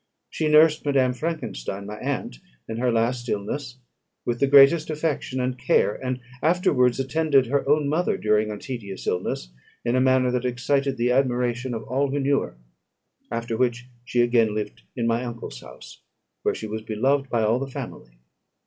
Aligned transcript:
She 0.31 0.47
nursed 0.47 0.83
Madame 0.83 1.13
Frankenstein, 1.13 1.85
my 1.85 1.99
aunt, 1.99 2.39
in 2.67 2.77
her 2.77 2.91
last 2.91 3.29
illness, 3.29 3.77
with 4.25 4.39
the 4.39 4.47
greatest 4.47 4.89
affection 4.89 5.39
and 5.39 5.59
care; 5.59 5.93
and 5.93 6.19
afterwards 6.41 6.99
attended 6.99 7.45
her 7.45 7.69
own 7.69 7.87
mother 7.87 8.17
during 8.17 8.49
a 8.49 8.57
tedious 8.57 9.05
illness, 9.05 9.49
in 9.85 9.95
a 9.95 10.01
manner 10.01 10.31
that 10.31 10.43
excited 10.43 10.97
the 10.97 11.11
admiration 11.11 11.75
of 11.75 11.83
all 11.83 12.09
who 12.09 12.19
knew 12.19 12.39
her; 12.39 12.57
after 13.31 13.55
which 13.55 13.87
she 14.03 14.21
again 14.23 14.55
lived 14.55 14.81
in 14.95 15.05
my 15.05 15.23
uncle's 15.23 15.61
house, 15.61 16.01
where 16.41 16.55
she 16.55 16.65
was 16.65 16.81
beloved 16.81 17.29
by 17.29 17.43
all 17.43 17.59
the 17.59 17.67
family. 17.67 18.17